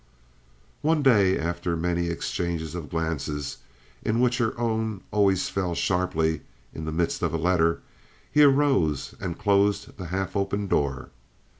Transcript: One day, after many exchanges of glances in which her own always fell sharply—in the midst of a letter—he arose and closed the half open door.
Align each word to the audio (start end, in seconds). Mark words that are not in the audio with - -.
One 0.81 1.03
day, 1.03 1.37
after 1.37 1.77
many 1.77 2.07
exchanges 2.07 2.73
of 2.73 2.89
glances 2.89 3.57
in 4.01 4.19
which 4.19 4.39
her 4.39 4.59
own 4.59 5.01
always 5.11 5.47
fell 5.49 5.75
sharply—in 5.75 6.85
the 6.85 6.91
midst 6.91 7.21
of 7.21 7.35
a 7.35 7.37
letter—he 7.37 8.41
arose 8.41 9.13
and 9.19 9.37
closed 9.37 9.95
the 9.97 10.05
half 10.07 10.35
open 10.35 10.65
door. 10.65 11.11